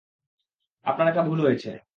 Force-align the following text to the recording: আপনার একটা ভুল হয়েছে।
আপনার 0.85 1.07
একটা 1.07 1.23
ভুল 1.23 1.39
হয়েছে। 1.45 1.71